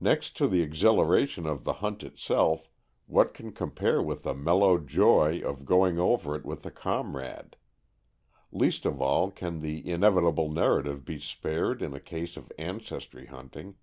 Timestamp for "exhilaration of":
0.62-1.64